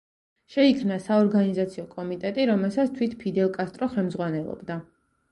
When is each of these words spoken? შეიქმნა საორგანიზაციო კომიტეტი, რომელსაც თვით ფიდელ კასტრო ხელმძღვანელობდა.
შეიქმნა 0.53 0.95
საორგანიზაციო 1.07 1.83
კომიტეტი, 1.91 2.45
რომელსაც 2.51 2.95
თვით 2.95 3.13
ფიდელ 3.25 3.51
კასტრო 3.59 3.91
ხელმძღვანელობდა. 3.93 4.79